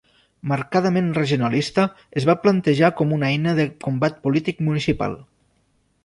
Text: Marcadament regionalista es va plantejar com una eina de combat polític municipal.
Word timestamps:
Marcadament 0.51 1.09
regionalista 1.17 1.83
es 2.21 2.25
va 2.29 2.35
plantejar 2.45 2.89
com 3.01 3.13
una 3.17 3.29
eina 3.33 3.53
de 3.59 3.67
combat 3.85 4.17
polític 4.25 4.63
municipal. 4.71 5.15